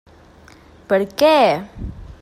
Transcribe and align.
Per 0.93 0.99
què? 1.23 1.33